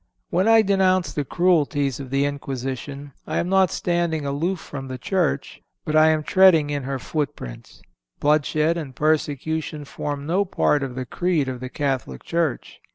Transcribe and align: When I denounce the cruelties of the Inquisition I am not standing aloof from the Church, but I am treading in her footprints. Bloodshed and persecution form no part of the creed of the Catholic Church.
When 0.31 0.47
I 0.47 0.63
denounce 0.63 1.13
the 1.13 1.23
cruelties 1.23 1.99
of 1.99 2.09
the 2.09 2.25
Inquisition 2.25 3.11
I 3.27 3.37
am 3.37 3.49
not 3.49 3.69
standing 3.69 4.25
aloof 4.25 4.59
from 4.59 4.87
the 4.87 4.97
Church, 4.97 5.61
but 5.85 5.95
I 5.95 6.07
am 6.07 6.23
treading 6.23 6.71
in 6.71 6.81
her 6.81 6.97
footprints. 6.97 7.83
Bloodshed 8.19 8.77
and 8.77 8.95
persecution 8.95 9.85
form 9.85 10.25
no 10.25 10.43
part 10.43 10.81
of 10.81 10.95
the 10.95 11.05
creed 11.05 11.47
of 11.47 11.59
the 11.59 11.69
Catholic 11.69 12.23
Church. 12.23 12.81